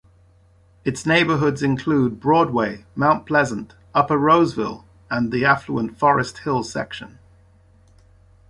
[0.83, 7.19] Its neighborhoods include Broadway, Mount Pleasant, Upper Roseville and the affluent Forest Hill section.